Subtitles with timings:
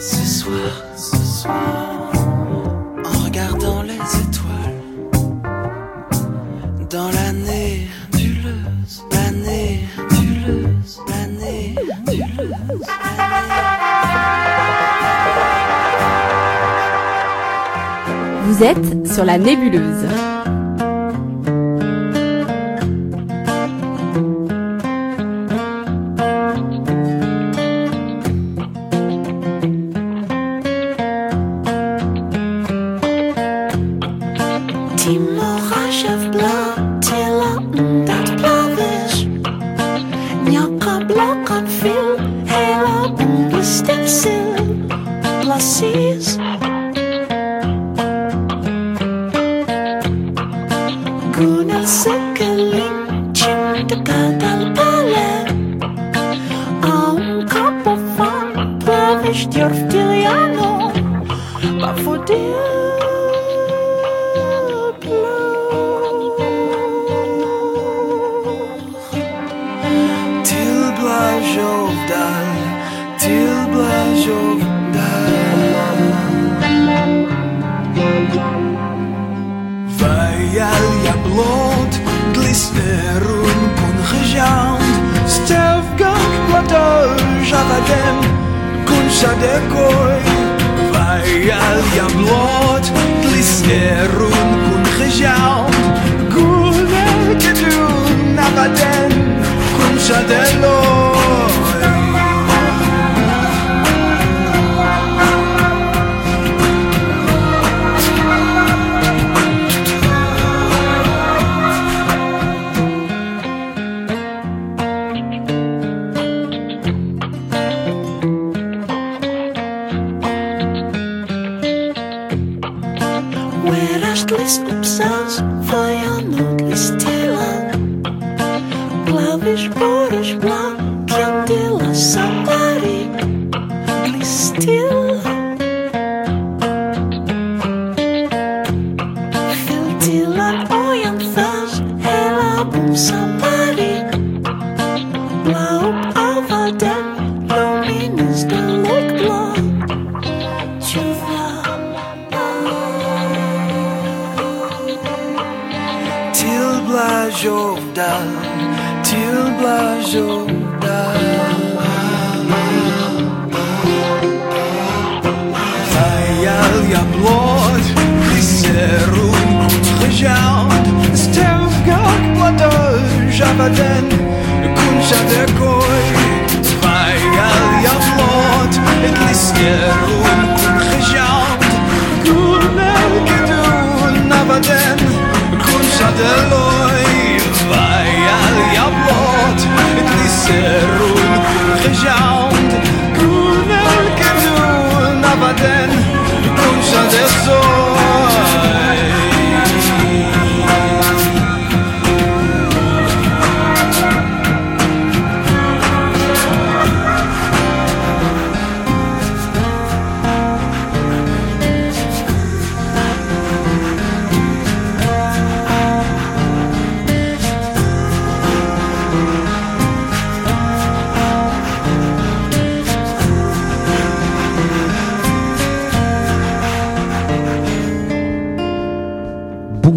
[0.00, 2.10] Ce soir, ce soir,
[3.04, 4.80] en regardant les étoiles,
[6.88, 12.86] dans la nébuleuse, la nébuleuse, la nébuleuse,
[18.46, 20.06] Vous êtes sur la nébuleuse.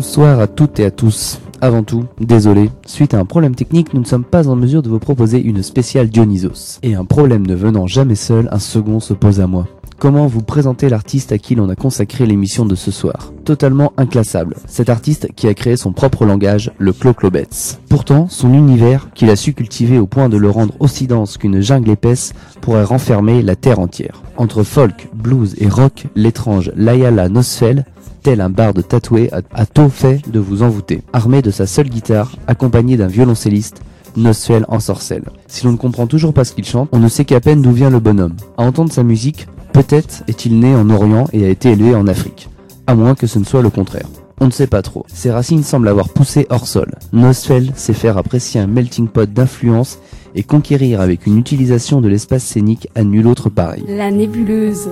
[0.03, 1.39] Bonsoir à toutes et à tous.
[1.61, 4.89] Avant tout, désolé, suite à un problème technique, nous ne sommes pas en mesure de
[4.89, 6.79] vous proposer une spéciale Dionysos.
[6.83, 9.65] Et un problème ne venant jamais seul, un second se pose à moi.
[9.99, 13.31] Comment vous présenter l'artiste à qui l'on a consacré l'émission de ce soir?
[13.45, 14.57] Totalement inclassable.
[14.67, 17.77] Cet artiste qui a créé son propre langage, le Clo-Clobets.
[17.87, 21.61] Pourtant, son univers, qu'il a su cultiver au point de le rendre aussi dense qu'une
[21.61, 24.21] jungle épaisse, pourrait renfermer la terre entière.
[24.35, 27.85] Entre folk, blues et rock, l'étrange Layala Nosfell
[28.23, 31.03] tel un barde tatoué, a, a tôt fait de vous envoûter.
[31.11, 33.81] Armé de sa seule guitare, accompagné d'un violoncelliste,
[34.15, 35.25] Nosfell ensorcelle.
[35.47, 37.71] Si l'on ne comprend toujours pas ce qu'il chante, on ne sait qu'à peine d'où
[37.71, 38.35] vient le bonhomme.
[38.57, 42.49] À entendre sa musique, peut-être est-il né en Orient et a été élevé en Afrique.
[42.87, 44.07] À moins que ce ne soit le contraire.
[44.39, 45.05] On ne sait pas trop.
[45.07, 46.91] Ses racines semblent avoir poussé hors sol.
[47.11, 49.99] Nosfell sait faire apprécier un melting pot d'influence
[50.35, 53.83] et conquérir avec une utilisation de l'espace scénique à nul autre pareil.
[53.87, 54.89] La nébuleuse.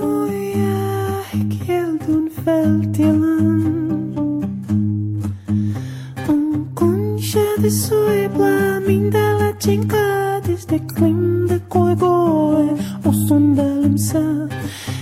[2.44, 3.62] felt yılan
[6.28, 12.76] Un concha de suebla mindala çenka Desde klim de koy goe
[13.08, 14.22] Osun belimse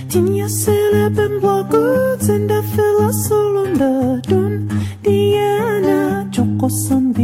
[0.09, 4.69] Tinja seleben blogut Zenda fela solunda Dun
[5.03, 7.15] diana Çok osan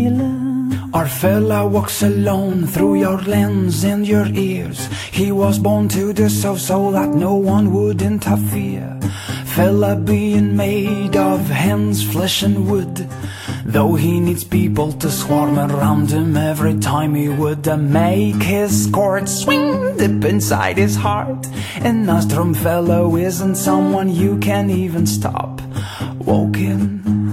[0.94, 4.88] our fella walks alone through your lens and your ears.
[5.12, 8.98] He was born to do so so that no one would interfere.
[9.46, 13.08] Fella being made of hands, flesh and wood.
[13.66, 18.88] Though he needs people to swarm around him every time he would uh, make his
[18.94, 21.48] cord swing deep inside his heart.
[21.82, 25.60] And Nostrum fellow isn't someone you can even stop
[26.20, 27.27] walking.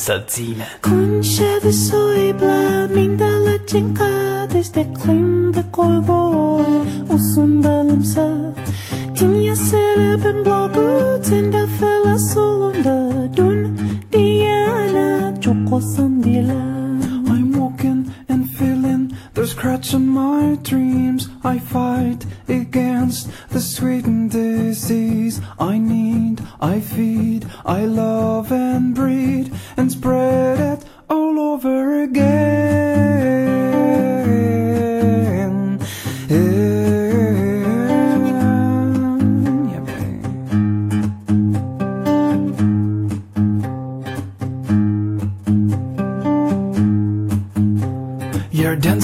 [0.00, 0.64] 色寂寥。
[0.80, 4.02] 困些的碎了，明的了金卡，
[4.48, 6.64] 对的困的过过，
[7.10, 8.22] 无损的蓝色。
[9.14, 13.78] Tim ya sebebim blogu Tinde fela solunda Dün
[14.12, 16.22] diyene çok olsun
[19.40, 21.30] the scratch on my dreams.
[21.42, 25.40] I fight against the sweet disease.
[25.58, 32.99] I need, I feed, I love and breed and spread it all over again.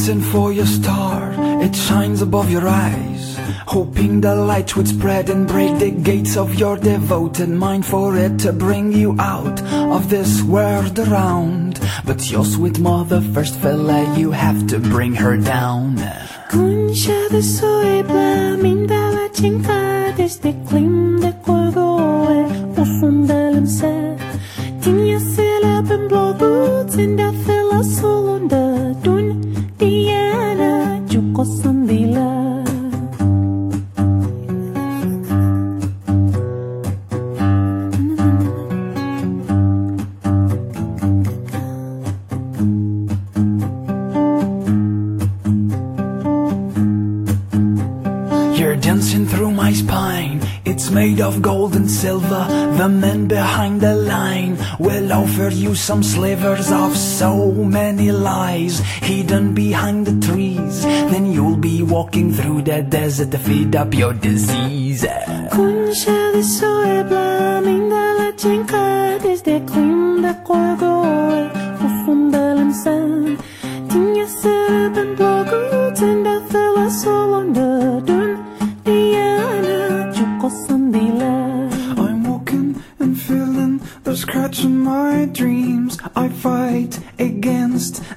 [0.06, 3.36] You're for your star, it shines above your eyes.
[3.66, 8.38] Hoping the light would spread and break the gates of your devoted mind for it
[8.44, 9.60] to bring you out
[9.96, 11.80] of this world around.
[12.04, 15.96] But your sweet mother first fella, you have to bring her down.
[16.50, 21.98] Concha de soibla Mindala cinca Desde klim de koibo
[22.78, 23.90] Usun dalam sa
[24.80, 29.15] Tinha seleben bloggut Senda fila solonda Dun Diana Joko
[48.58, 50.40] You're dancing through my spine.
[50.64, 52.46] It's made of gold and silver.
[52.78, 59.54] The men behind the line will offer you some slivers of so many lies hidden
[59.54, 60.82] behind the trees.
[60.82, 65.04] Then you'll be walking through the desert to feed up your disease.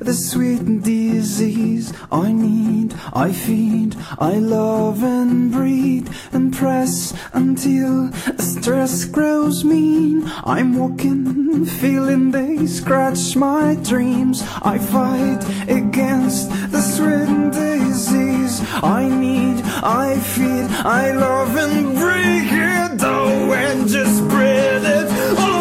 [0.09, 1.93] The sweet disease.
[2.11, 10.23] I need, I feed, I love and breed and press until stress grows mean.
[10.43, 14.41] I'm walking, feeling they scratch my dreams.
[14.63, 18.55] I fight against the sweet disease.
[18.81, 20.65] I need, I feed,
[21.01, 25.58] I love and break it down and just spread it all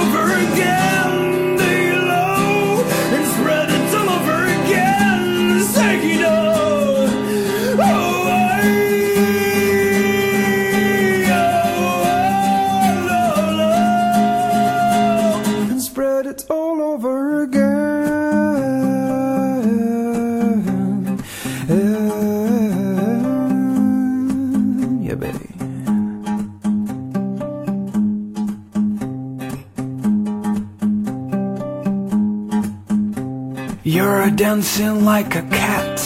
[34.49, 36.00] dancing like a cat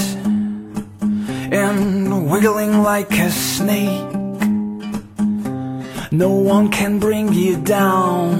[1.52, 4.12] and wiggling like a snake.
[6.10, 8.30] No one can bring you down.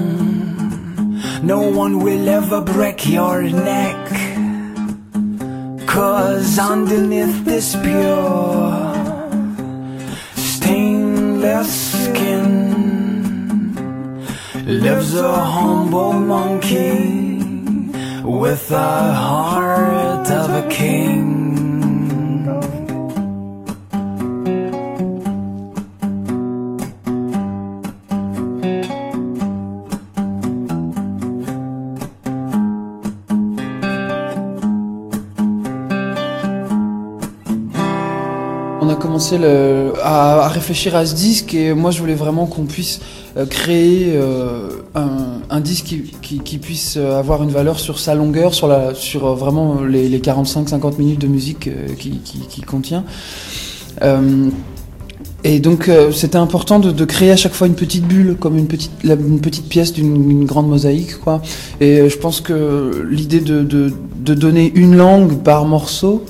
[1.41, 4.01] No one will ever break your neck.
[5.87, 8.73] Cause underneath this pure
[10.35, 11.71] stainless
[12.03, 12.43] skin
[14.65, 17.32] lives a humble monkey
[18.23, 21.42] with the heart of a king.
[40.01, 42.99] À, réfléchir à ce disque et moi je voulais vraiment qu'on puisse
[43.35, 48.67] euh, créer euh, un, disque qui, puisse euh, avoir une valeur sur sa longueur, sur,
[48.67, 53.03] la, sur vraiment les, les 45-50 minutes de musique euh, qui, contient.
[55.45, 58.91] Et donc c'était important de, créer à chaque fois une petite bulle, comme une petite,
[59.03, 61.41] une petite pièce d'une une grande mosaïque, quoi.
[61.81, 66.23] Et je pense que l'idée de, de donner une langue par morceau,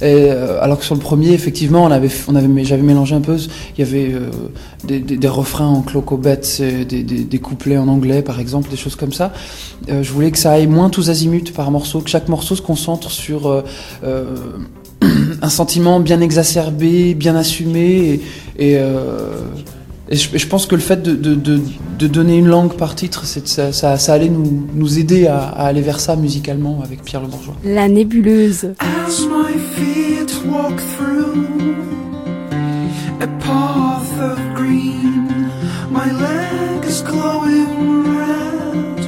[0.00, 3.20] et, euh, alors que sur le premier, effectivement, on avait, on avait, j'avais mélangé un
[3.20, 3.36] peu.
[3.76, 4.30] Il y avait euh,
[4.84, 8.76] des, des, des refrains en clocobet, des, des, des couplets en anglais, par exemple, des
[8.76, 9.32] choses comme ça.
[9.88, 12.62] Euh, je voulais que ça aille moins tous azimuts par morceau, que chaque morceau se
[12.62, 13.62] concentre sur euh,
[14.04, 14.36] euh,
[15.42, 18.20] un sentiment bien exacerbé, bien assumé,
[18.58, 19.40] et, et, euh,
[20.10, 21.60] et je, je pense que le fait de, de, de,
[21.98, 25.66] de donner une langue par titre, ça, ça, ça allait nous, nous aider à, à
[25.66, 27.56] aller vers ça musicalement avec Pierre Le Bourgeois.
[27.64, 28.72] La nébuleuse.
[28.80, 31.46] As my feet walk through
[33.20, 35.26] a path of green,
[35.90, 39.06] my leg is glowing red.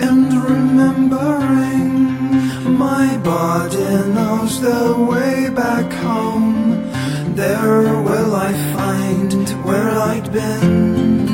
[0.00, 1.90] And remembering
[2.78, 6.82] my body knows the way back home.
[7.34, 11.26] There will I find where I'd been.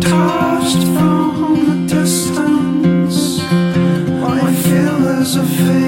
[0.00, 3.40] Tossed from a distance.
[3.40, 5.87] I feel as a.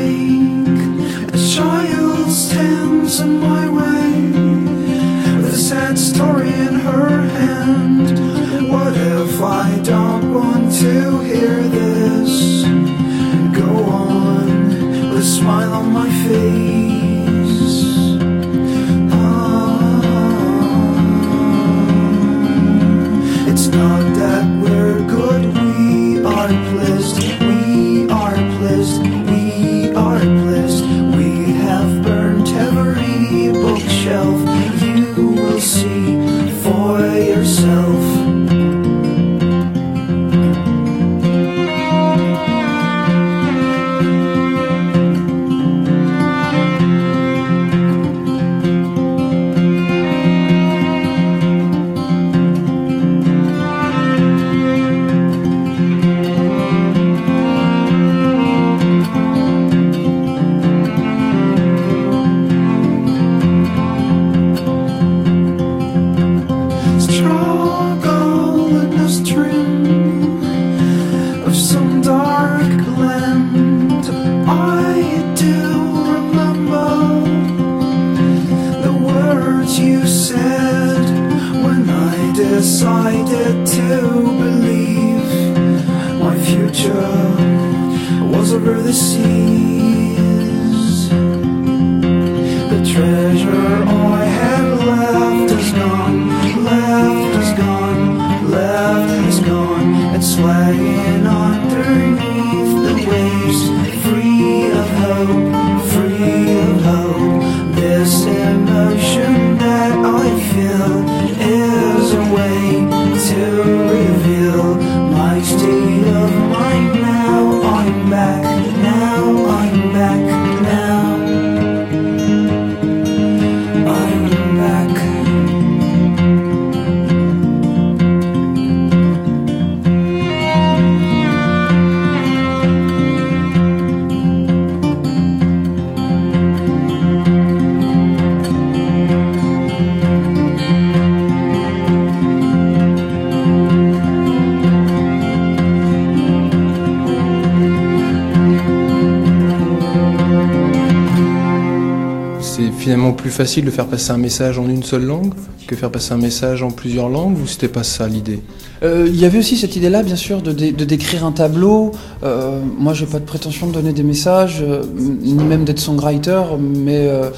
[153.41, 155.33] facile de faire passer un message en une seule langue
[155.67, 158.41] que faire passer un message en plusieurs langues ou c'était pas ça l'idée?
[158.83, 161.93] Euh, Il y avait aussi cette idée-là, bien sûr, de, de décrire un tableau.
[162.23, 164.83] Euh, moi, j'ai pas de prétention de donner des messages, euh,
[165.23, 167.31] ni même d'être songwriter, mais euh,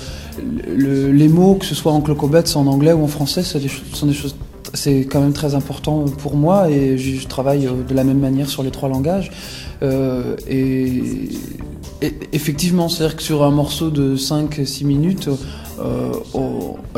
[0.85, 3.71] le- les mots, que ce soit en clocobets, en anglais ou en français, c'est des
[3.93, 4.35] sont des choses.
[4.75, 8.63] C'est quand même très important pour moi et je, travaille de la même manière sur
[8.65, 9.31] les trois langages.
[10.49, 11.03] Et
[12.33, 15.29] effectivement, c'est-à-dire que sur un morceau de 5-6 minutes,
[15.81, 16.13] euh,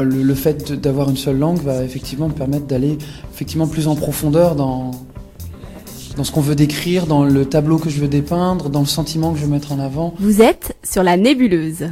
[0.03, 2.99] le, fait d'avoir une seule langue va effectivement me permettre d'aller
[3.33, 4.91] effectivement plus en profondeur dans,
[6.17, 9.33] dans ce qu'on veut décrire, dans le tableau que je veux dépeindre, dans le sentiment
[9.33, 10.15] que je veux mettre en avant.
[10.19, 11.87] Vous êtes sur la nébuleuse.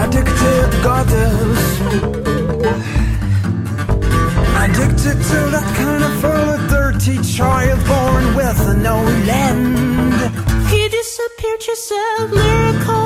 [0.00, 1.62] Addicted goddess.
[4.62, 8.96] Addicted to that kind of A dirty child born with no
[9.28, 13.01] land He disappeared yourself, a miracle.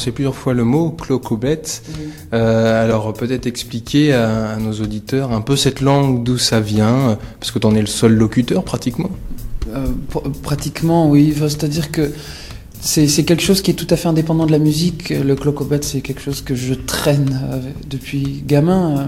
[0.00, 1.82] prononcé plusieurs fois le mot clocoubette.
[1.86, 1.92] Mmh.
[2.32, 7.50] Euh, alors peut-être expliquer à, nos auditeurs un peu cette langue, d'où ça vient, parce
[7.50, 9.10] que tu en es le seul locuteur pratiquement.
[9.68, 9.86] Euh,
[10.42, 11.34] pratiquement, oui.
[11.36, 12.12] C'est-à-dire que
[12.80, 15.10] c'est quelque chose qui est tout à fait indépendant de la musique.
[15.10, 18.98] Le clocobet, c'est quelque chose que je traîne euh, depuis gamin.
[18.98, 19.04] Euh,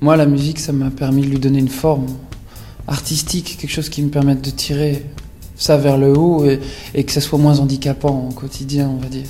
[0.00, 2.06] moi, la musique, ça m'a permis de lui donner une forme
[2.86, 5.04] artistique, quelque chose qui me permette de tirer
[5.56, 6.44] ça vers le haut
[6.94, 9.28] et que ça soit moins handicapant au quotidien, on va dire.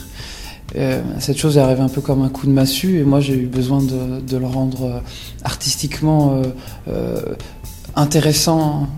[0.77, 3.35] Euh, cette chose est arrivée un peu comme un coup de massue et moi j'ai
[3.35, 5.01] eu besoin de, le rendre euh,
[5.45, 6.43] artistiquement
[6.89, 7.21] euh,
[7.95, 8.89] intéressant.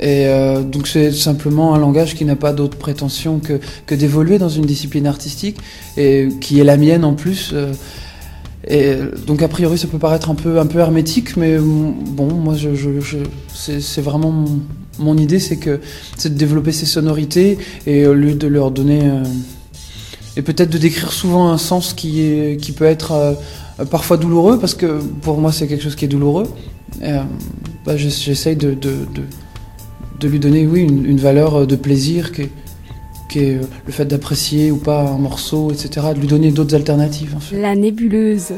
[0.00, 0.26] Et
[0.64, 4.66] donc c'est simplement un langage qui n'a pas d'autre prétention que, que d'évoluer dans une
[4.66, 5.56] discipline artistique
[5.96, 7.54] et qui est la mienne en plus.
[8.66, 8.96] Et
[9.28, 12.68] donc a priori ça peut paraître un peu, un peu hermétique, mais bon, moi je,
[13.54, 14.60] c'est vraiment mon,
[14.98, 17.56] mon idée, c'est de développer ces sonorités
[17.86, 19.08] et au lieu de leur donner
[20.36, 24.58] et peut-être de décrire souvent un sens qui est qui peut être euh, parfois douloureux
[24.58, 26.46] parce que pour moi c'est quelque chose qui est douloureux.
[27.02, 27.22] Euh,
[27.84, 28.94] bah, j'ess- J'essaye de, de,
[30.20, 32.50] de, lui donner oui une, une valeur euh, de plaisir qui est,
[33.30, 36.06] qui est euh, le fait d'apprécier ou pas un morceau, etc.
[36.14, 37.34] De lui donner d'autres alternatives.
[37.36, 37.60] En fait.
[37.60, 38.52] La nébuleuse.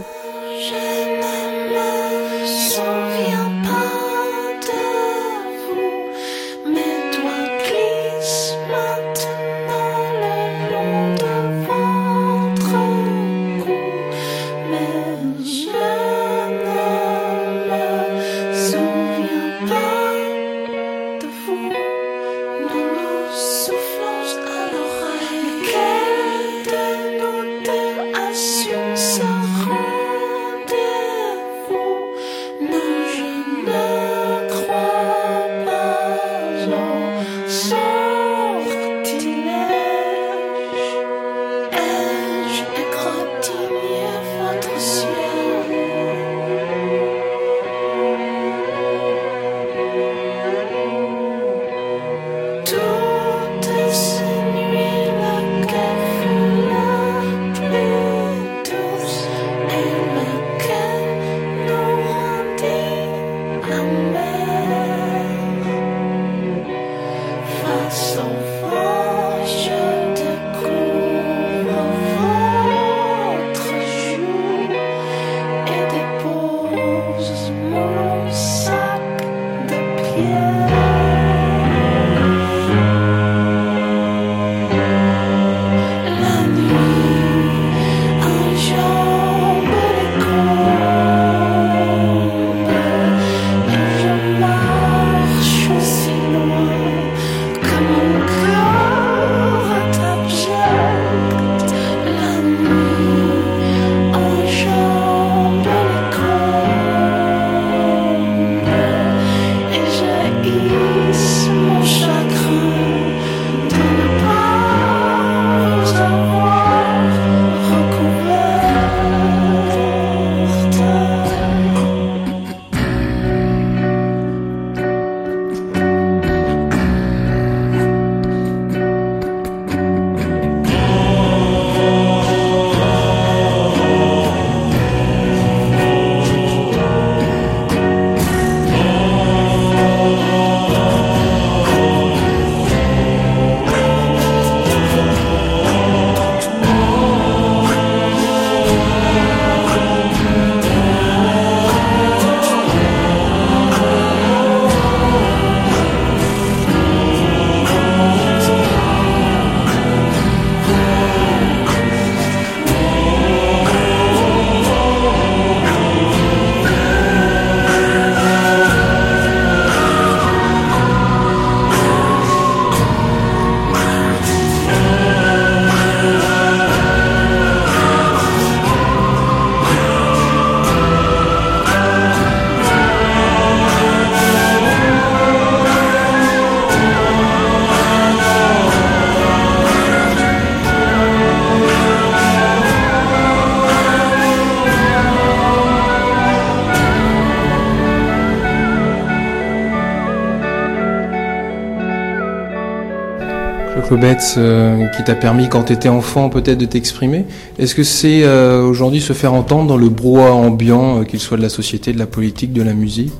[204.36, 207.24] Euh, qui t'a permis quand t'étais enfant peut-être de t'exprimer.
[207.58, 211.38] Est-ce que c'est euh, aujourd'hui se faire entendre dans le brouhaha ambiant, euh, qu'il soit
[211.38, 213.12] de la société, de la politique, de la musique?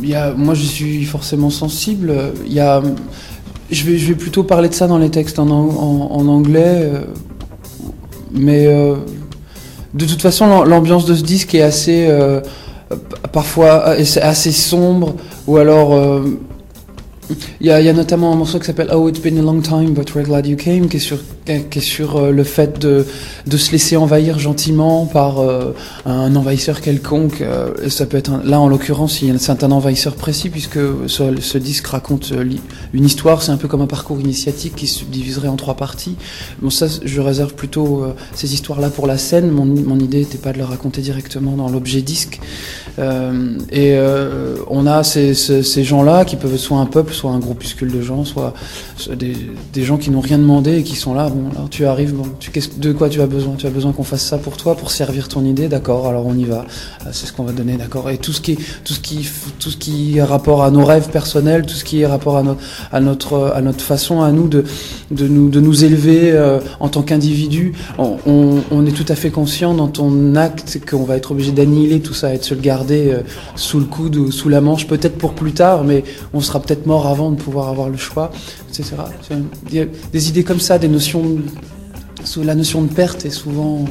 [0.00, 2.12] Il y a, moi, je suis forcément sensible.
[2.46, 2.82] Il y a,
[3.70, 6.28] je vais, je vais plutôt parler de ça dans les textes en, an- en, en
[6.28, 6.90] anglais,
[8.32, 8.66] mais
[9.92, 12.08] de toute façon, l'am- l'ambiance de ce disque est assez,
[13.32, 15.14] parfois, assez sombre,
[15.46, 16.22] ou alors,
[17.60, 20.14] Il y, a, notamment un morceau qui s'appelle Oh It's Been a Long Time But
[20.14, 23.06] We're Glad You Came qui est sur, qui est sur euh, le fait de,
[23.46, 25.74] de se laisser envahir gentiment par euh,
[26.06, 27.40] un envahisseur quelconque.
[27.40, 32.32] euh, ça peut être là en l'occurrence c'est un envahisseur précis puisque ce, disque raconte
[32.32, 32.44] euh,
[32.92, 36.16] une histoire, c'est un peu comme un parcours initiatique qui se subdiviserait en trois parties.
[36.60, 39.50] Bon ça je réserve plutôt ces histoires-là pour la scène.
[39.50, 42.40] Mon, mon idée n'était pas de le raconter directement dans l'objet disque.
[42.98, 43.98] Et
[44.68, 48.02] on a ces, ces, gens-là qui peuvent être soit un peuple, soit un groupuscule de
[48.02, 48.54] gens, soit,
[49.14, 49.36] des,
[49.72, 51.28] des gens qui n'ont rien demandé et qui sont là.
[51.28, 52.26] Bon, alors tu arrives, bon,
[52.78, 53.26] de quoi tu as
[53.58, 56.34] Tu as besoin qu'on fasse ça pour toi, pour servir ton idée, d'accord Alors on
[56.36, 56.64] y va.
[57.06, 59.28] Euh, C'est ce qu'on va donner, d'accord Et tout ce qui, est- tout ce qui,
[59.58, 62.42] tout ce qui est rapport à nos rêves personnels, tout ce qui est rapport à
[62.42, 62.60] notre,
[62.92, 64.64] à notre, à notre façon à nous de,
[65.10, 67.72] de nous, de nous élever euh, en tant qu'individu.
[67.98, 72.14] On, est tout à fait conscient dans ton acte qu'on va être obligé d'annihiler tout
[72.14, 73.22] ça et de se le garder euh,
[73.56, 76.02] sous le coude ou sous la manche, peut-être pour plus tard, mais
[76.34, 78.30] on sera peut-être mort avant de pouvoir avoir le choix,
[78.68, 78.96] etc.
[79.72, 81.22] Il des idées comme ça, des notions,
[82.44, 83.84] la notion de perte est souvent,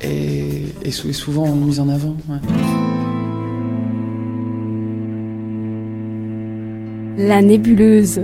[0.00, 2.16] est, est sou- est souvent mise en avant.
[7.16, 8.20] La nébuleuse.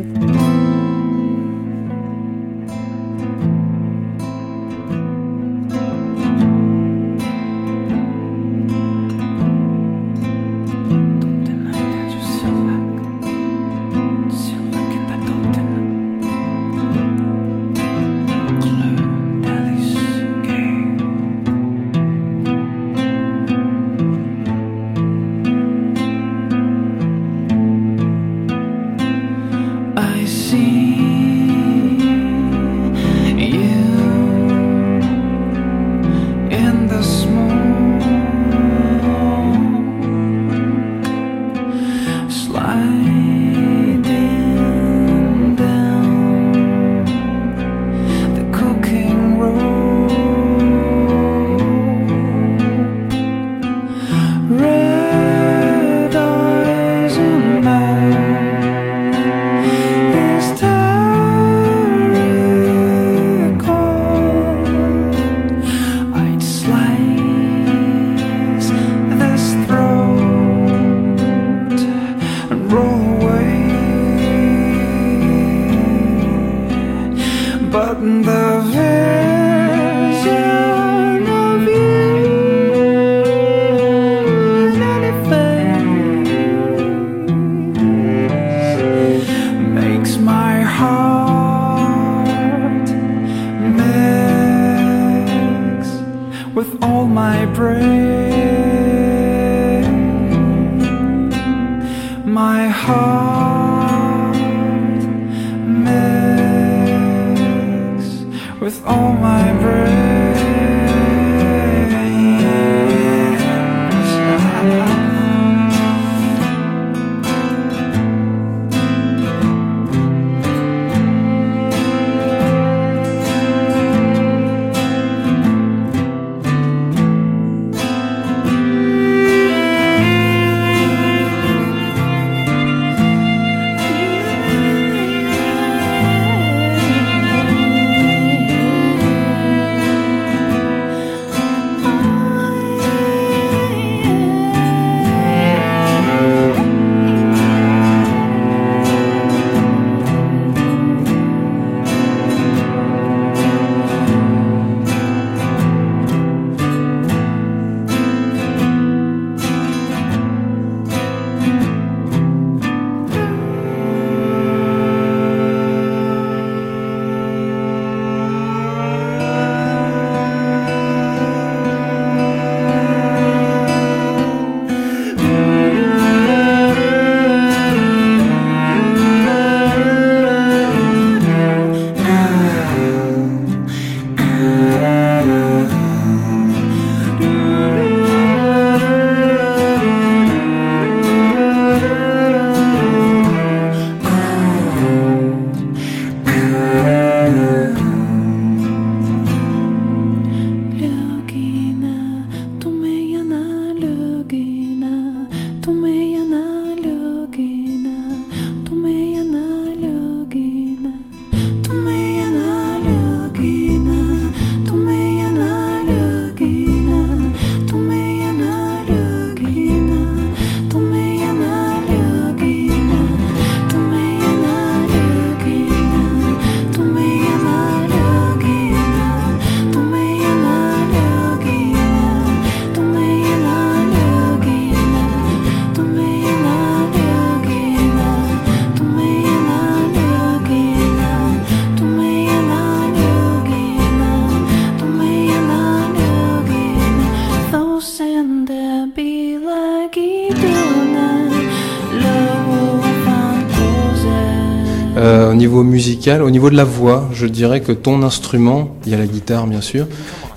[256.18, 259.46] Au niveau de la voix, je dirais que ton instrument, il y a la guitare
[259.46, 259.86] bien sûr,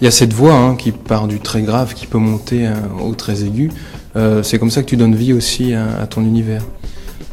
[0.01, 2.73] il y a cette voix hein, qui part du très grave, qui peut monter euh,
[3.03, 3.71] au très aigu.
[4.15, 6.63] Euh, c'est comme ça que tu donnes vie aussi à, à ton univers.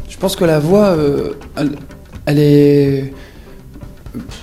[0.08, 1.32] Je pense que la voix, euh,
[2.26, 3.12] elle est.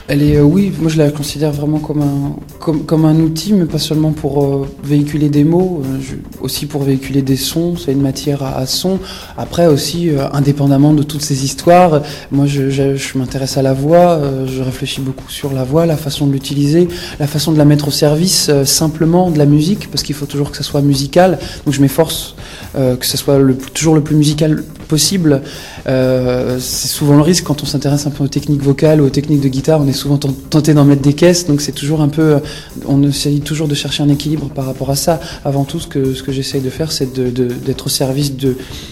[0.08, 3.52] Elle est, euh, oui, moi je la considère vraiment comme un, comme, comme un outil,
[3.54, 7.92] mais pas seulement pour euh, véhiculer des mots, euh, aussi pour véhiculer des sons, c'est
[7.92, 9.00] une matière à, à son.
[9.38, 12.02] Après aussi, indépendamment de toutes ces histoires,
[12.32, 16.28] moi je, je, m'intéresse à la voix, je réfléchis beaucoup sur la voix, la façon
[16.28, 16.88] de l'utiliser,
[17.20, 20.52] la façon de la mettre au service simplement de la musique, parce qu'il faut toujours
[20.52, 22.36] que ça soit musical, donc je m'efforce
[22.74, 25.42] que ce soit le, toujours le plus musical possible.
[25.86, 29.42] C'est souvent le risque quand on s'intéresse un peu aux techniques vocales ou aux techniques
[29.42, 32.10] de guitare, on est souvent ten- tenté d'en mettre des caisses, donc c'est toujours un
[32.10, 32.40] peu, euh,
[32.88, 35.20] on essaye toujours de chercher un équilibre par rapport à ça.
[35.44, 38.32] Avant tout, ce que, ce que j'essaye de faire, c'est de- de- d'être au service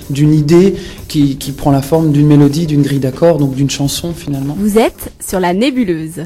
[0.09, 0.75] d'une idée
[1.07, 4.55] qui, qui prend la forme d'une mélodie, d'une grille d'accords, donc d'une chanson finalement.
[4.59, 6.21] Vous êtes sur la nébuleuse.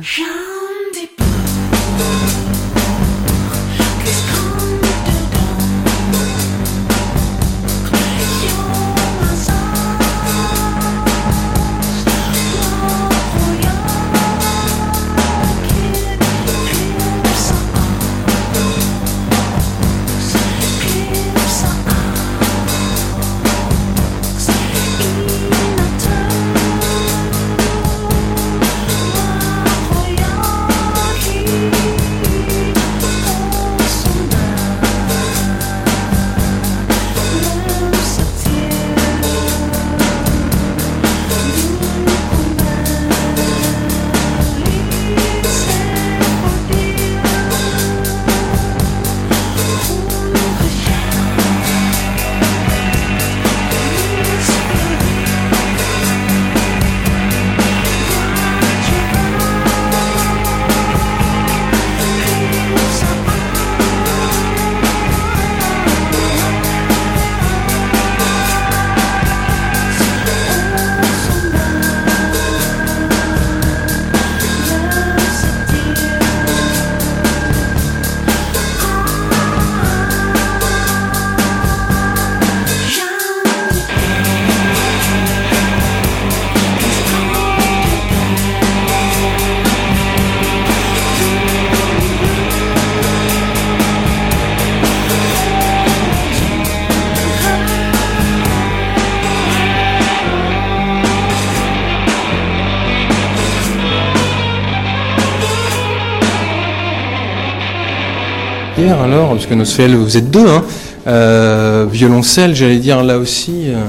[108.91, 110.63] Alors, parce que Nosfell, vous êtes deux, hein,
[111.05, 113.83] euh, violoncelle, j'allais dire là aussi, euh,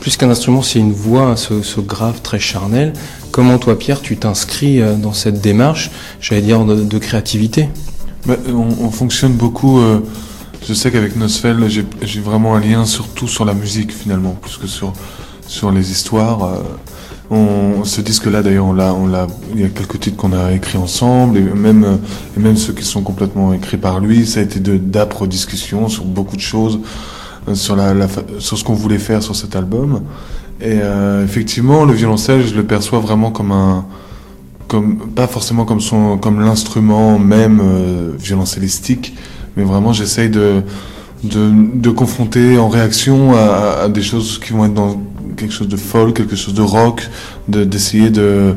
[0.00, 2.92] plus qu'un instrument, c'est une voix, ce, grave très charnel.
[3.32, 5.90] Comment toi, Pierre, tu t'inscris euh, dans cette démarche,
[6.20, 7.68] j'allais dire, de, créativité?
[8.26, 9.82] Bah, on, on fonctionne beaucoup.
[10.66, 14.68] je sais qu'avec Nosfell, j'ai vraiment un lien surtout sur la musique finalement, plus que
[14.68, 16.60] sur les histoires.
[17.30, 19.26] On, ce disque-là, d'ailleurs, on l'a.
[19.54, 23.52] Il y a quelques titres qu'on a écrits ensemble, et même ceux qui sont complètement
[23.52, 24.26] écrits par lui.
[24.26, 26.80] Ça a été de d'âpres discussions sur beaucoup de choses,
[27.48, 30.02] euh, sur ce qu'on voulait faire sur cet album.
[30.60, 33.86] Et euh, effectivement, le violoncelle, je le perçois vraiment comme un
[35.14, 39.14] pas forcément comme l'instrument même euh, violoncellistique
[39.56, 45.00] mais vraiment j'essaye de confronter en réaction à, à des choses qui vont être dans
[45.44, 47.08] quelque chose de folk quelque chose de rock
[47.48, 48.54] de d'essayer de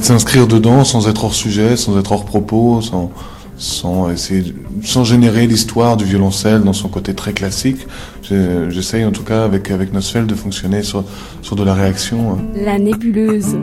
[0.00, 3.10] s'inscrire dedans sans être hors sujet sans être hors propos sans
[3.56, 7.86] sans essayer sans générer l'histoire du violoncelle dans son côté très classique
[8.22, 11.04] j'essaye en tout cas avec avec Nosfell de fonctionner sur
[11.42, 12.38] sur de la réaction hein.
[12.64, 13.56] La nébuleuse.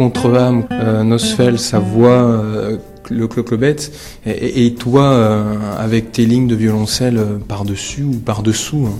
[0.00, 2.78] Contre âme, euh, Nosfell, sa voix, euh,
[3.10, 3.92] le cloclobette,
[4.24, 8.86] et, et- toi, euh, avec tes lignes de violoncelle par-dessus ou par-dessous.
[8.88, 8.98] hein.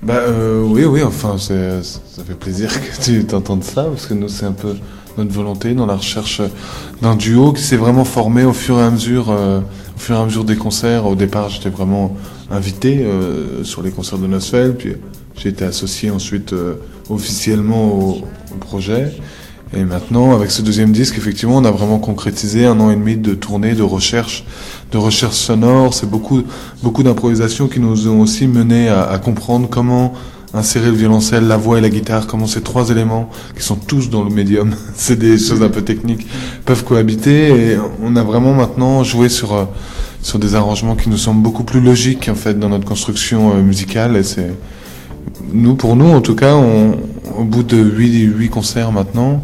[0.00, 0.20] Bah
[0.64, 4.52] oui, oui, enfin, ça fait plaisir que tu t'entendes ça, parce que nous, c'est un
[4.52, 4.74] peu
[5.18, 6.40] notre volonté dans la recherche
[7.02, 10.24] d'un duo qui s'est vraiment formé au fur et à mesure, au fur et à
[10.24, 11.06] mesure des concerts.
[11.06, 12.16] Au départ, j'étais vraiment
[12.48, 13.04] invité
[13.64, 14.94] sur les concerts de Nosfell, puis
[15.36, 16.54] j'ai été associé ensuite
[17.10, 18.22] officiellement au
[18.60, 19.12] projet.
[19.74, 23.16] Et maintenant, avec ce deuxième disque, effectivement, on a vraiment concrétisé un an et demi
[23.16, 24.44] de tournée, de recherche,
[24.90, 25.94] de recherche sonore.
[25.94, 26.42] C'est beaucoup,
[26.82, 30.12] beaucoup d'improvisations qui nous ont aussi mené à, à comprendre comment
[30.54, 34.10] insérer le violoncelle, la voix et la guitare, comment ces trois éléments, qui sont tous
[34.10, 36.26] dans le médium, c'est des choses un peu techniques,
[36.64, 37.48] peuvent cohabiter.
[37.48, 39.64] Et on a vraiment maintenant joué sur, euh,
[40.22, 43.62] sur des arrangements qui nous semblent beaucoup plus logiques, en fait, dans notre construction euh,
[43.62, 44.16] musicale.
[44.16, 44.52] Et c'est,
[45.52, 46.98] nous, pour nous, en tout cas, on,
[47.38, 49.42] au bout de huit, huit concerts maintenant,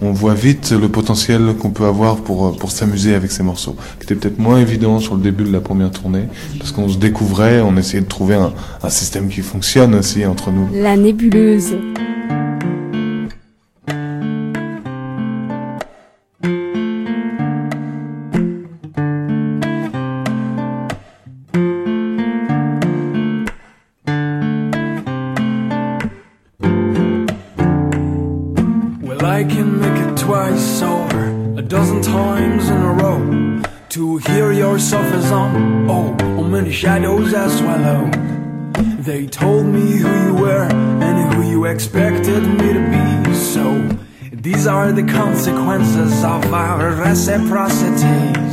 [0.00, 3.76] on voit vite le potentiel qu'on peut avoir pour, euh, pour s'amuser avec ces morceaux.
[3.98, 6.24] Qui était peut-être moins évident sur le début de la première tournée,
[6.58, 10.68] parce qu'on se découvrait, on essayait de trouver un système qui fonctionne aussi entre nous.
[10.72, 11.74] La nébuleuse.
[36.68, 38.10] Many shadows I swallow.
[39.00, 43.34] They told me who you were and who you expected me to be.
[43.34, 43.64] So,
[44.32, 48.52] these are the consequences of our reciprocities.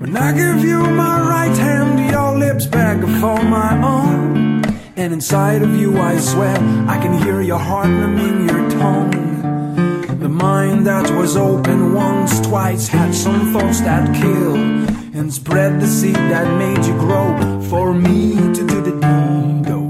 [0.00, 4.62] When I give you my right hand, your lips beg for my own.
[4.96, 6.56] And inside of you, I swear,
[6.86, 10.20] I can hear your heart numbing your tongue.
[10.20, 14.83] The mind that was open once, twice, had some thoughts that kill.
[15.24, 17.62] And spread the seed that made you grow.
[17.70, 19.83] For me to do the deed,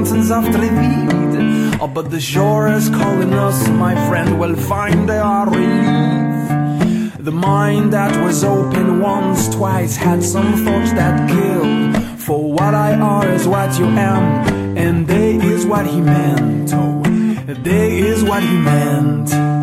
[0.00, 1.78] mountains of Trevid.
[1.78, 7.18] Oh, but the shore is calling us, my friend, will find our relief.
[7.18, 12.18] The mind that was open once, twice, had some thoughts that killed.
[12.18, 16.70] For what I are is what you am, and they is what he meant.
[16.72, 17.02] Oh,
[17.46, 19.59] they is what he meant.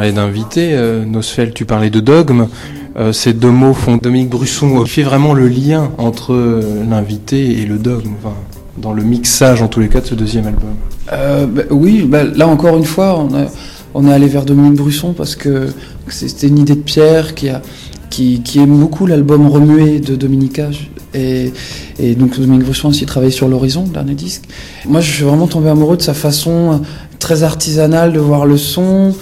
[0.00, 2.46] Pierre, our tu parlais d'invité, euh, Nosfeld, tu parlais de dogme.
[2.96, 7.66] Euh, ces deux mots font Dominique Brusson fait vraiment le lien entre euh, l'invité et
[7.66, 8.34] le dogme, enfin,
[8.78, 10.70] dans le mixage en tous les cas de ce deuxième album.
[11.12, 13.46] Euh, bah, oui, bah, là encore une fois, on, a-
[13.94, 15.68] on est allé vers Dominique Brusson parce que
[16.08, 17.62] c'était une idée de Pierre qui, a,
[18.10, 20.68] qui, qui aime beaucoup l'album Remué de Dominica.
[21.12, 21.52] Et,
[21.98, 24.44] et donc Dominique Brusson a aussi travaillé sur l'horizon, le dernier disque.
[24.86, 26.80] Moi, je suis vraiment tombé amoureux de sa façon
[27.18, 29.12] très artisanale de voir le son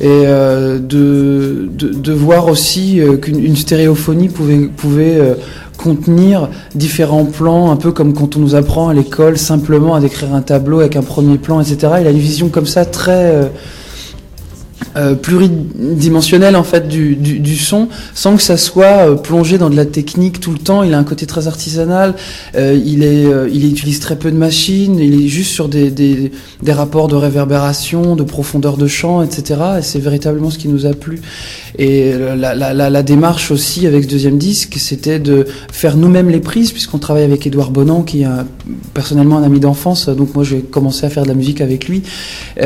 [0.00, 5.34] et euh, de, de, voir aussi euh, qu'une une stéréophonie pouvait, pouvait euh,
[5.76, 10.32] contenir différents plans, un peu comme quand on nous apprend à l'école simplement à décrire
[10.34, 11.94] un tableau avec un premier plan, etc.
[12.00, 13.50] Il a une vision comme ça très
[14.98, 19.76] euh, pluridimensionnelle en fait du, du, son, sans que ça soit euh, plongé dans de
[19.76, 20.82] la technique tout le temps.
[20.82, 22.14] Il a un côté très artisanal.
[22.56, 24.98] euh, il est, il utilise très peu de machines.
[24.98, 26.32] Il est juste sur des, des,
[26.62, 29.60] des rapports de réverbération, de profondeur de chant, etc.
[29.78, 31.20] Et c'est véritablement ce qui nous a plu.
[31.78, 36.40] Et la, la, la, démarche aussi avec ce deuxième disque, c'était de faire nous-mêmes les
[36.40, 38.26] prises, puisqu'on travaille avec Édouard Bonan, qui est
[38.94, 40.08] personnellement un ami d'enfance.
[40.08, 42.02] Donc moi, j'ai commencé à faire de la musique avec lui.
[42.60, 42.64] Et,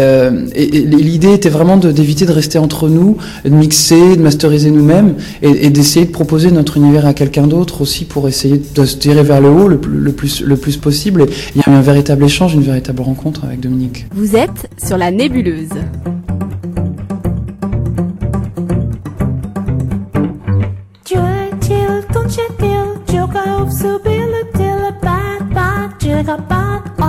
[0.54, 1.92] et l'idée était vraiment de-
[2.26, 6.76] de rester entre nous, de mixer, de masteriser nous-mêmes, et, et d'essayer de proposer notre
[6.76, 9.98] univers à quelqu'un d'autre aussi pour essayer de se tirer vers le haut le, plus-
[9.98, 11.22] le plus, le plus possible.
[11.22, 14.06] Et il y a eu un véritable échange, une véritable rencontre avec Dominique.
[14.14, 15.68] Vous êtes sur la nébuleuse.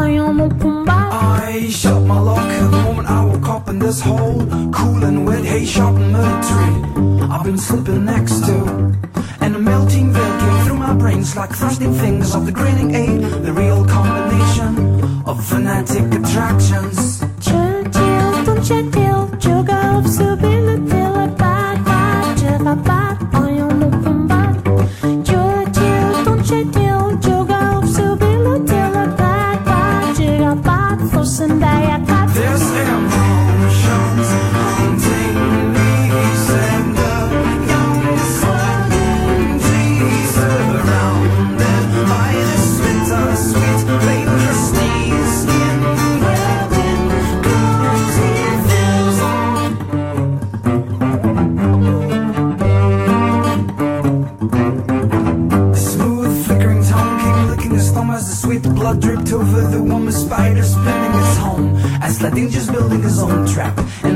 [0.04, 1.10] Koncetil juga possibility lebat bat juga bat ayam kumbat
[1.54, 4.40] I shut my lock the moment I woke up in this hole,
[4.72, 6.16] cool and wet, hey, sharp and
[6.48, 6.76] tree.
[7.30, 8.56] I've been sleeping next to.
[9.42, 13.22] And a melting veil came through my brains like thrusting fingers of the grinning ape.
[13.44, 14.74] The real combination
[15.26, 17.20] of fanatic attractions.
[17.44, 17.84] Chill,
[18.48, 21.04] don't you deal, joga of subility,
[21.38, 23.03] bad, bad, joga bad,
[62.24, 62.32] home.
[62.32, 63.78] As Ladin just building his own trap.
[64.04, 64.13] And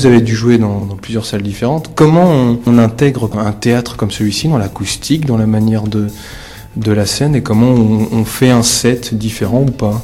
[0.00, 1.90] Vous avez dû jouer dans, plusieurs salles différentes.
[1.94, 6.06] Comment on, intègre un théâtre comme celui-ci dans l'acoustique, dans la manière de,
[6.76, 10.02] de la scène et comment on, fait un set différent ou pas?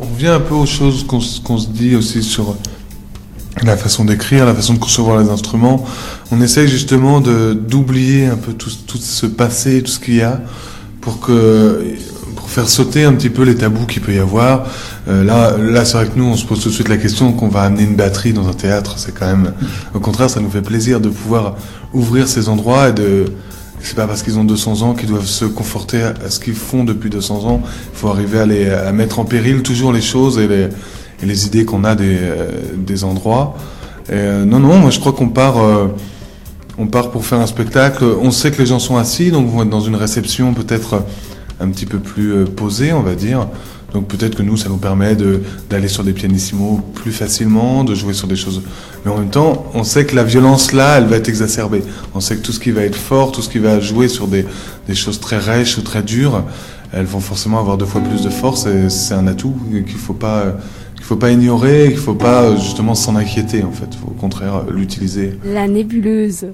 [0.00, 2.56] On revient un peu aux choses qu'on se dit aussi sur
[3.62, 5.84] la façon d'écrire, la façon de concevoir les instruments.
[6.32, 10.40] On essaye justement d'oublier un peu tout, tout ce passé, tout ce qu'il y a,
[11.00, 11.94] pour que
[12.34, 14.66] pour faire sauter un petit peu les tabous qu'il peut y avoir.
[15.08, 17.32] Euh, là, là, c'est vrai que nous, on se pose tout de suite la question
[17.32, 18.94] qu'on va amener une batterie dans un théâtre.
[18.98, 19.52] C'est quand même,
[19.94, 21.56] au contraire, ça nous fait plaisir de pouvoir
[21.92, 23.26] ouvrir ces endroits et de
[23.80, 26.82] c'est pas parce qu'ils ont 200 ans qu'ils doivent se conforter à ce qu'ils font
[26.82, 27.62] depuis 200 ans.
[27.64, 30.68] Il faut arriver à, les, à mettre en péril toujours les choses et les,
[31.22, 33.54] les idées qu'on a des, euh, des endroits.
[34.10, 35.56] Euh, non, non, moi je crois qu'on part,
[36.78, 38.04] on part pour faire un spectacle.
[38.20, 41.04] On sait que les gens sont assis, donc vont être dans une réception peut-être
[41.60, 43.46] un petit peu plus posée, on va dire.
[43.96, 45.40] Donc peut-être que nous, ça nous permet de
[45.70, 48.60] d'aller sur des pianissimos plus facilement, de jouer sur des choses.
[49.02, 51.82] Mais en même temps, on sait que la violence là, elle va être exacerbée.
[52.14, 54.28] On sait que tout ce qui va être fort, tout ce qui va jouer sur
[54.28, 54.44] des,
[54.86, 56.44] des choses très rêches ou très dures,
[56.92, 58.66] elles vont forcément avoir deux fois plus de force.
[58.66, 60.14] Et c'est un atout qu'il faut
[61.00, 63.94] faut pas ignorer, qu'il faut pas euh, justement s'en inquiéter en fait.
[63.94, 65.38] Faut au contraire l'utiliser.
[65.42, 66.48] La nébuleuse.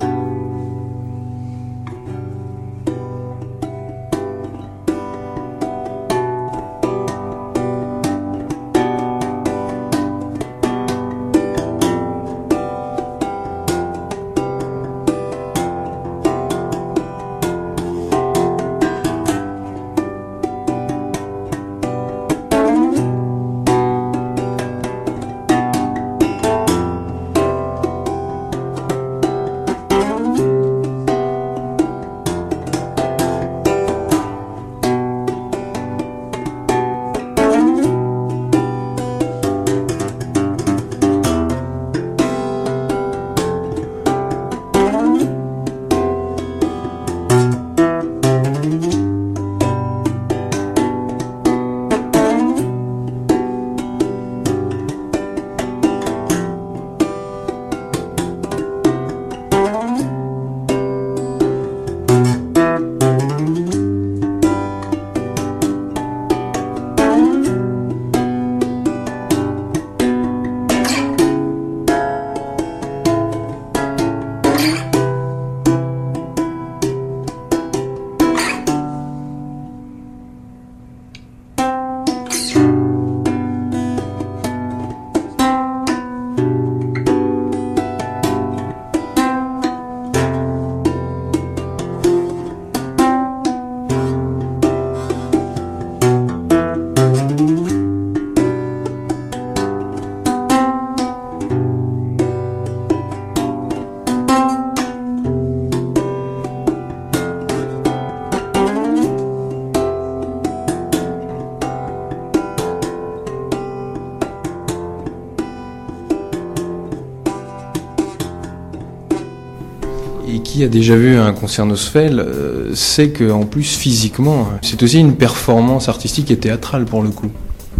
[120.64, 125.14] A déjà vu un concert Nosfell euh, sait que en plus physiquement, c'est aussi une
[125.14, 127.30] performance artistique et théâtrale pour le coup.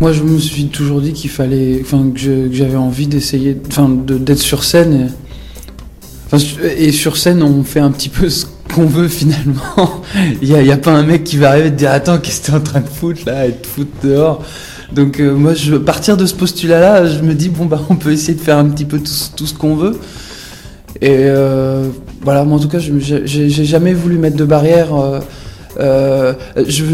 [0.00, 4.38] Moi, je me suis toujours dit qu'il fallait, enfin, que j'avais envie d'essayer, enfin, d'être
[4.38, 5.12] sur scène.
[6.78, 10.02] Et, sur scène, on fait un petit peu ce qu'on veut finalement.
[10.42, 12.46] Il y a, pas un mec qui va arriver et te dire attends, qu'est-ce que
[12.46, 14.42] t'es en train de foutre là, et te foutre dehors.
[14.92, 18.12] Donc euh, moi, je, partir de ce postulat-là, je me dis bon bah, on peut
[18.12, 19.98] essayer de faire un petit peu tout ce qu'on veut.
[21.02, 21.88] Et euh,
[22.20, 24.94] voilà, moi en tout cas, j'ai jamais voulu mettre de barrière.
[25.80, 26.84] Euh, je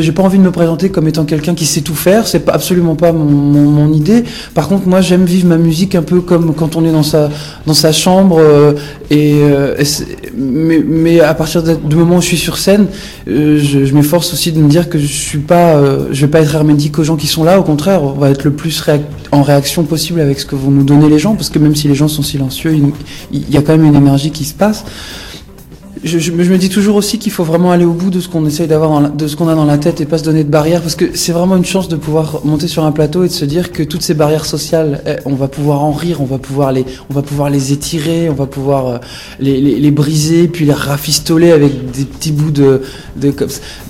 [0.00, 2.94] j'ai pas envie de me présenter comme étant quelqu'un qui sait tout faire, c'est absolument
[2.94, 4.24] pas mon, mon, mon idée.
[4.54, 7.28] Par contre, moi j'aime vivre ma musique un peu comme quand on est dans sa,
[7.66, 8.38] dans sa chambre.
[8.38, 8.72] euh,
[9.10, 9.74] et, euh,
[10.36, 12.86] mais, mais à partir du moment où je suis sur scène,
[13.28, 16.40] euh, je, je m'efforce aussi de me dire que je suis pas, euh, vais pas
[16.40, 17.58] être hermétique aux gens qui sont là.
[17.58, 19.00] Au contraire, on va être le plus réac-
[19.32, 21.88] en réaction possible avec ce que vont nous donner les gens, parce que même si
[21.88, 22.92] les gens sont silencieux, il,
[23.32, 24.84] il y a quand même une énergie qui se passe
[26.02, 28.28] je, je je me dis toujours aussi qu'il faut vraiment aller au bout de ce
[28.28, 30.48] qu'on essaye d'avoir, de ce qu'on a dans la tête et pas se donner de
[30.48, 33.32] barrières, parce que c'est vraiment une chance de pouvoir monter sur un plateau et de
[33.32, 36.38] se dire que toutes ces barrières sociales, eh, on va pouvoir en rire, on va
[36.38, 38.98] pouvoir les, on va pouvoir les étirer, on va pouvoir euh,
[39.40, 42.82] les, les, les briser, puis les rafistoler avec des petits bouts de,
[43.16, 43.34] de.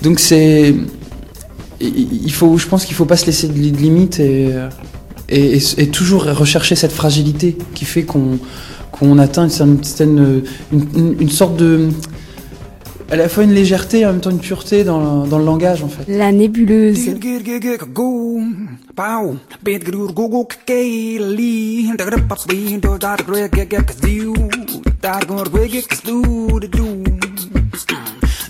[0.01, 0.75] Donc c'est,
[1.79, 4.69] il faut, je pense qu'il faut pas se laisser de li- de limites euh,
[5.29, 8.37] et, et- et toujours rechercher cette fragilité qui fait qu'on
[9.01, 11.89] qu'on atteint une certaine une, une- une sorte de
[13.09, 15.43] à la fois une légèreté et en même temps une pureté dans le, dans le
[15.43, 16.03] langage en fait.
[16.07, 16.97] La nébuleuse.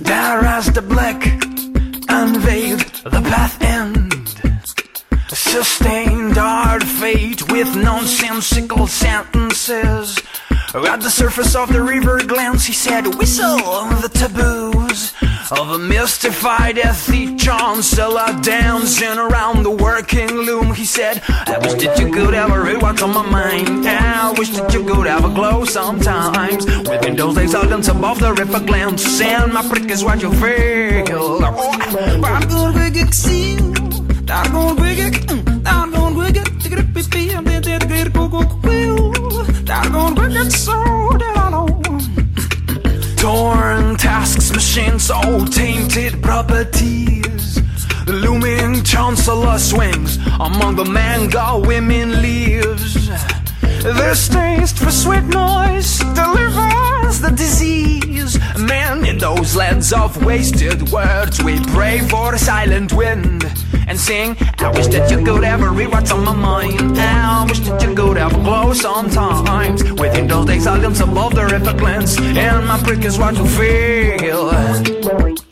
[0.03, 1.27] There as the black
[2.09, 4.00] unveiled the path end.
[5.51, 10.17] Sustained hard fate with nonsensical sentences.
[10.73, 15.11] At the surface of the river glance, he said, Whistle on the taboos
[15.51, 20.73] of a mystified ethic chancellor dancing around the working loom.
[20.73, 23.85] He said, I wish that you could ever read what's on my mind.
[23.85, 26.65] I wish that you could have a glow sometimes.
[26.65, 30.31] Within those days, I dance above the river glance, and my prick is what you
[30.31, 31.11] feel.
[31.11, 32.47] Oh, I'm
[34.53, 38.27] gonna wig it, mm, wig it, take it up, baby, I'm dead, dead, dead, go,
[38.29, 40.73] go, go, I'm gonna so
[41.19, 41.41] that.
[43.17, 47.55] Torn tasks, machines, all tainted properties.
[48.05, 53.09] The looming chancellor swings among the manga women leaves.
[53.83, 55.99] This taste for sweet noise
[57.11, 58.39] delivers the disease.
[58.57, 63.43] Man, in those lands of wasted words, we pray for a silent wind
[63.87, 64.35] and sing.
[64.59, 66.97] I wish that you could ever read what's on my mind.
[66.97, 69.83] I wish that you could have glow sometimes.
[69.93, 73.47] Within those days, I glimpse above the river glance, and my prick is what you
[73.47, 75.50] feel.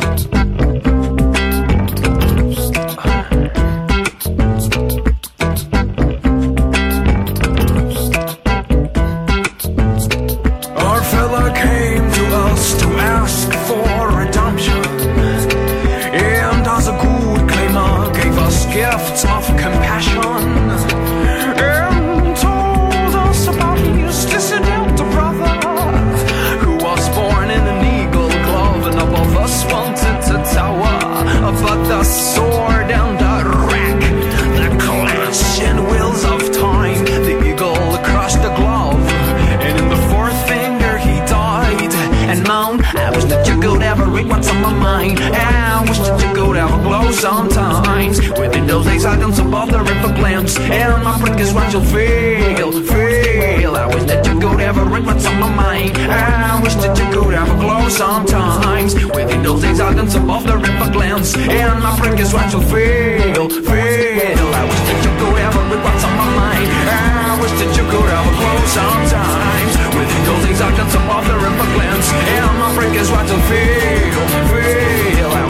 [47.19, 48.17] Sometimes.
[48.39, 50.57] Within those days I dance above the river glance.
[50.57, 53.75] And my prick is what you'll feel, feel.
[53.75, 55.97] I wish that you could ever read what's on my mind.
[55.97, 58.95] I wish that you could ever glow sometimes.
[58.95, 61.35] Within those days I dance above the river glance.
[61.35, 64.47] And my prick is what you'll feel, feel.
[64.55, 66.69] I wish that you could ever read what's on my mind.
[66.87, 69.71] I wish that you could ever glow sometimes.
[69.91, 72.07] Within those days I dance above the river glance.
[72.15, 74.23] And my prick is what you'll feel,
[74.55, 75.48] feel.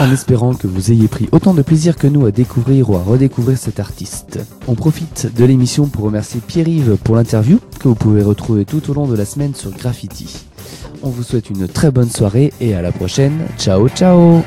[0.00, 3.02] En espérant que vous ayez pris autant de plaisir que nous à découvrir ou à
[3.02, 4.40] redécouvrir cet artiste.
[4.66, 8.94] On profite de l'émission pour remercier Pierre-Yves pour l'interview que vous pouvez retrouver tout au
[8.94, 10.44] long de la semaine sur Graffiti.
[11.02, 13.38] On vous souhaite une très bonne soirée et à la prochaine.
[13.58, 14.42] Ciao ciao